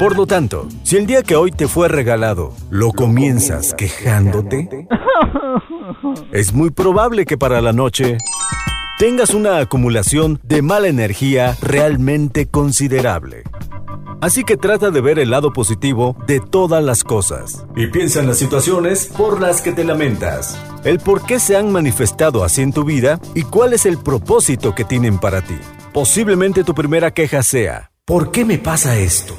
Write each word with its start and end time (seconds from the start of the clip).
Por 0.00 0.16
lo 0.16 0.26
tanto, 0.26 0.66
si 0.82 0.96
el 0.96 1.06
día 1.06 1.22
que 1.22 1.36
hoy 1.36 1.52
te 1.52 1.68
fue 1.68 1.86
regalado 1.86 2.52
lo 2.68 2.90
comienzas 2.90 3.72
quejándote, 3.74 4.88
es 6.32 6.52
muy 6.52 6.70
probable 6.70 7.24
que 7.24 7.38
para 7.38 7.60
la 7.60 7.72
noche 7.72 8.18
tengas 8.98 9.30
una 9.30 9.58
acumulación 9.58 10.40
de 10.42 10.60
mala 10.60 10.88
energía 10.88 11.56
realmente 11.62 12.46
considerable. 12.48 13.44
Así 14.20 14.42
que 14.42 14.56
trata 14.56 14.90
de 14.90 15.00
ver 15.00 15.20
el 15.20 15.30
lado 15.30 15.52
positivo 15.52 16.16
de 16.26 16.40
todas 16.40 16.82
las 16.82 17.04
cosas. 17.04 17.64
Y 17.76 17.86
piensa 17.86 18.18
en 18.18 18.26
las 18.26 18.38
situaciones 18.38 19.06
por 19.16 19.40
las 19.40 19.62
que 19.62 19.70
te 19.70 19.84
lamentas. 19.84 20.60
El 20.88 21.00
por 21.00 21.26
qué 21.26 21.38
se 21.38 21.54
han 21.54 21.70
manifestado 21.70 22.44
así 22.44 22.62
en 22.62 22.72
tu 22.72 22.82
vida 22.82 23.20
y 23.34 23.42
cuál 23.42 23.74
es 23.74 23.84
el 23.84 23.98
propósito 23.98 24.74
que 24.74 24.84
tienen 24.84 25.18
para 25.18 25.42
ti. 25.42 25.58
Posiblemente 25.92 26.64
tu 26.64 26.74
primera 26.74 27.10
queja 27.10 27.42
sea, 27.42 27.90
¿por 28.06 28.30
qué 28.30 28.46
me 28.46 28.56
pasa 28.56 28.96
esto? 28.96 29.36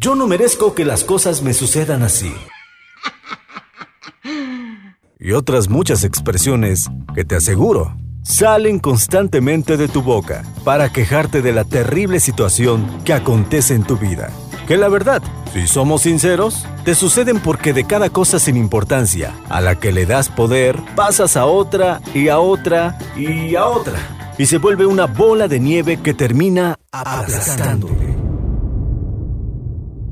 Yo 0.00 0.14
no 0.14 0.26
merezco 0.26 0.74
que 0.74 0.86
las 0.86 1.04
cosas 1.04 1.42
me 1.42 1.52
sucedan 1.52 2.02
así. 2.02 2.32
Y 5.18 5.32
otras 5.32 5.68
muchas 5.68 6.04
expresiones 6.04 6.88
que 7.14 7.26
te 7.26 7.36
aseguro 7.36 7.94
salen 8.22 8.78
constantemente 8.78 9.76
de 9.76 9.88
tu 9.88 10.00
boca 10.00 10.42
para 10.64 10.90
quejarte 10.90 11.42
de 11.42 11.52
la 11.52 11.64
terrible 11.64 12.18
situación 12.18 13.02
que 13.04 13.12
acontece 13.12 13.74
en 13.74 13.84
tu 13.84 13.98
vida. 13.98 14.30
Que 14.66 14.78
la 14.78 14.88
verdad, 14.88 15.22
si 15.52 15.66
somos 15.66 16.02
sinceros, 16.02 16.66
te 16.84 16.94
suceden 16.94 17.38
porque 17.40 17.74
de 17.74 17.84
cada 17.84 18.08
cosa 18.08 18.38
sin 18.38 18.56
importancia 18.56 19.34
a 19.50 19.60
la 19.60 19.74
que 19.78 19.92
le 19.92 20.06
das 20.06 20.30
poder, 20.30 20.78
pasas 20.96 21.36
a 21.36 21.44
otra 21.44 22.00
y 22.14 22.28
a 22.28 22.38
otra 22.38 22.98
y 23.14 23.54
a 23.56 23.66
otra. 23.66 23.98
Y 24.38 24.46
se 24.46 24.56
vuelve 24.56 24.86
una 24.86 25.06
bola 25.06 25.48
de 25.48 25.60
nieve 25.60 26.00
que 26.02 26.14
termina 26.14 26.78
aplastándote. 26.90 28.16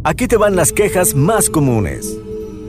Aquí 0.04 0.28
te 0.28 0.36
van 0.36 0.54
las 0.54 0.72
quejas 0.72 1.14
más 1.14 1.48
comunes. 1.48 2.18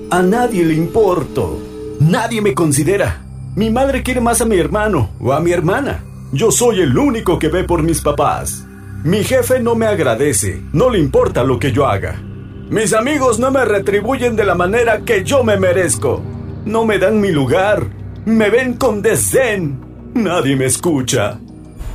A 0.09 0.21
nadie 0.21 0.63
le 0.63 0.75
importo. 0.75 1.59
Nadie 1.99 2.41
me 2.41 2.53
considera. 2.53 3.25
Mi 3.55 3.69
madre 3.69 4.03
quiere 4.03 4.21
más 4.21 4.39
a 4.39 4.45
mi 4.45 4.57
hermano 4.57 5.09
o 5.19 5.33
a 5.33 5.41
mi 5.41 5.51
hermana. 5.51 6.03
Yo 6.31 6.51
soy 6.51 6.79
el 6.79 6.97
único 6.97 7.39
que 7.39 7.49
ve 7.49 7.65
por 7.65 7.83
mis 7.83 8.01
papás. 8.01 8.65
Mi 9.03 9.21
jefe 9.21 9.59
no 9.59 9.75
me 9.75 9.85
agradece, 9.85 10.61
no 10.71 10.89
le 10.89 10.97
importa 10.97 11.43
lo 11.43 11.59
que 11.59 11.73
yo 11.73 11.85
haga. 11.87 12.21
Mis 12.69 12.93
amigos 12.93 13.37
no 13.37 13.51
me 13.51 13.65
retribuyen 13.65 14.37
de 14.37 14.45
la 14.45 14.55
manera 14.55 15.01
que 15.01 15.25
yo 15.25 15.43
me 15.43 15.57
merezco. 15.57 16.23
No 16.63 16.85
me 16.85 16.99
dan 16.99 17.19
mi 17.19 17.29
lugar. 17.29 17.85
Me 18.25 18.49
ven 18.49 18.75
con 18.75 19.01
desdén. 19.01 19.77
Nadie 20.13 20.55
me 20.55 20.67
escucha. 20.67 21.37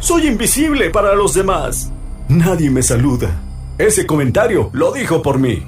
Soy 0.00 0.26
invisible 0.26 0.90
para 0.90 1.14
los 1.14 1.32
demás. 1.32 1.90
Nadie 2.28 2.68
me 2.68 2.82
saluda. 2.82 3.40
Ese 3.78 4.04
comentario 4.04 4.68
lo 4.74 4.92
dijo 4.92 5.22
por 5.22 5.38
mí. 5.38 5.62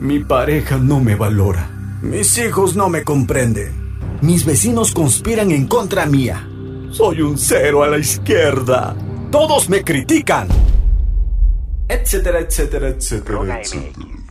Mi 0.00 0.20
pareja 0.20 0.78
no 0.78 0.98
me 1.00 1.14
valora. 1.14 1.68
Mis 2.00 2.38
hijos 2.38 2.74
no 2.74 2.88
me 2.88 3.04
comprenden. 3.04 3.98
Mis 4.22 4.46
vecinos 4.46 4.92
conspiran 4.92 5.50
en 5.50 5.66
contra 5.66 6.06
mía. 6.06 6.48
Soy 6.90 7.20
un 7.20 7.36
cero 7.36 7.82
a 7.82 7.88
la 7.88 7.98
izquierda. 7.98 8.96
Todos 9.30 9.68
me 9.68 9.84
critican. 9.84 10.48
Etcétera, 11.88 12.40
etcétera, 12.40 12.88
etcétera. 12.88 13.60
etcétera. 13.60 14.26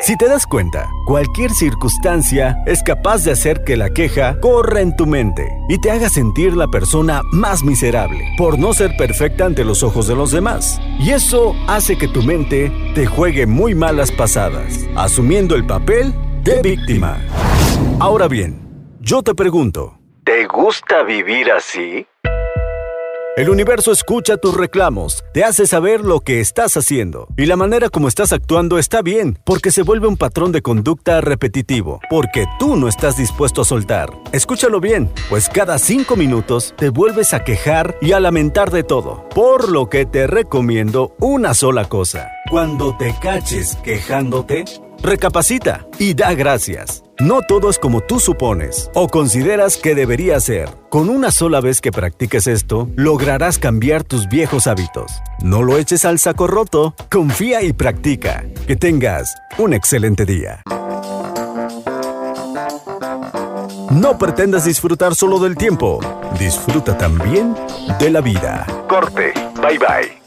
Si 0.00 0.16
te 0.16 0.28
das 0.28 0.46
cuenta, 0.46 0.90
cualquier 1.06 1.50
circunstancia 1.52 2.56
es 2.66 2.82
capaz 2.82 3.24
de 3.24 3.32
hacer 3.32 3.64
que 3.64 3.76
la 3.76 3.90
queja 3.90 4.38
corra 4.40 4.80
en 4.80 4.94
tu 4.96 5.06
mente 5.06 5.48
y 5.68 5.80
te 5.80 5.90
haga 5.90 6.10
sentir 6.10 6.54
la 6.54 6.66
persona 6.66 7.22
más 7.32 7.62
miserable 7.62 8.20
por 8.36 8.58
no 8.58 8.74
ser 8.74 8.96
perfecta 8.96 9.46
ante 9.46 9.64
los 9.64 9.82
ojos 9.82 10.06
de 10.06 10.16
los 10.16 10.32
demás. 10.32 10.80
Y 10.98 11.12
eso 11.12 11.54
hace 11.66 11.96
que 11.96 12.08
tu 12.08 12.22
mente 12.22 12.70
te 12.94 13.06
juegue 13.06 13.46
muy 13.46 13.74
malas 13.74 14.12
pasadas, 14.12 14.86
asumiendo 14.96 15.54
el 15.54 15.66
papel 15.66 16.12
de 16.42 16.60
víctima. 16.60 17.18
Ahora 18.00 18.28
bien, 18.28 18.60
yo 19.00 19.22
te 19.22 19.34
pregunto, 19.34 19.98
¿te 20.24 20.46
gusta 20.46 21.04
vivir 21.04 21.52
así? 21.52 22.06
El 23.38 23.50
universo 23.50 23.92
escucha 23.92 24.36
tus 24.36 24.52
reclamos, 24.52 25.22
te 25.32 25.44
hace 25.44 25.68
saber 25.68 26.00
lo 26.00 26.18
que 26.22 26.40
estás 26.40 26.76
haciendo 26.76 27.28
y 27.36 27.46
la 27.46 27.54
manera 27.54 27.88
como 27.88 28.08
estás 28.08 28.32
actuando 28.32 28.78
está 28.78 29.00
bien, 29.00 29.38
porque 29.44 29.70
se 29.70 29.82
vuelve 29.82 30.08
un 30.08 30.16
patrón 30.16 30.50
de 30.50 30.60
conducta 30.60 31.20
repetitivo, 31.20 32.00
porque 32.10 32.46
tú 32.58 32.74
no 32.74 32.88
estás 32.88 33.16
dispuesto 33.16 33.60
a 33.60 33.64
soltar. 33.64 34.10
Escúchalo 34.32 34.80
bien, 34.80 35.08
pues 35.30 35.48
cada 35.48 35.78
cinco 35.78 36.16
minutos 36.16 36.74
te 36.76 36.88
vuelves 36.88 37.32
a 37.32 37.44
quejar 37.44 37.96
y 38.00 38.10
a 38.10 38.18
lamentar 38.18 38.72
de 38.72 38.82
todo, 38.82 39.28
por 39.28 39.70
lo 39.70 39.88
que 39.88 40.04
te 40.04 40.26
recomiendo 40.26 41.14
una 41.20 41.54
sola 41.54 41.84
cosa. 41.84 42.32
Cuando 42.50 42.96
te 42.96 43.14
caches 43.22 43.76
quejándote, 43.84 44.64
recapacita 45.02 45.86
y 45.98 46.14
da 46.14 46.34
gracias. 46.34 47.02
No 47.20 47.40
todo 47.46 47.68
es 47.68 47.78
como 47.78 48.00
tú 48.00 48.20
supones 48.20 48.90
o 48.94 49.08
consideras 49.08 49.76
que 49.76 49.94
debería 49.94 50.38
ser. 50.40 50.68
Con 50.88 51.08
una 51.08 51.30
sola 51.30 51.60
vez 51.60 51.80
que 51.80 51.90
practiques 51.90 52.46
esto, 52.46 52.88
lograrás 52.94 53.58
cambiar 53.58 54.04
tus 54.04 54.28
viejos 54.28 54.66
hábitos. 54.66 55.10
No 55.42 55.62
lo 55.62 55.78
eches 55.78 56.04
al 56.04 56.18
saco 56.18 56.46
roto, 56.46 56.94
confía 57.10 57.62
y 57.62 57.72
practica. 57.72 58.44
Que 58.66 58.76
tengas 58.76 59.34
un 59.58 59.74
excelente 59.74 60.24
día. 60.24 60.62
No 63.90 64.18
pretendas 64.18 64.64
disfrutar 64.64 65.14
solo 65.14 65.38
del 65.40 65.56
tiempo, 65.56 65.98
disfruta 66.38 66.96
también 66.96 67.56
de 67.98 68.10
la 68.10 68.20
vida. 68.20 68.66
Corte, 68.86 69.32
bye 69.60 69.78
bye. 69.78 70.17